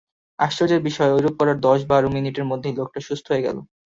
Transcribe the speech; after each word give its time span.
আশ্চর্যের 0.39 0.81
বিষয়, 0.81 1.11
ঐরূপ 1.11 1.33
করার 1.39 1.57
দশ-বার 1.59 2.03
মিনিটের 2.15 2.45
মধ্যেই 2.45 2.77
লোকটা 2.79 2.99
সুস্থ 3.07 3.25
হয়ে 3.31 3.45
গেল। 3.47 3.57